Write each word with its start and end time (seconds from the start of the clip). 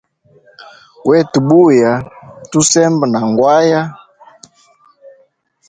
Wetu 1.07 1.37
buya 1.47 1.91
tusembe 2.49 3.05
na 3.13 3.19
ngwaya. 3.29 3.81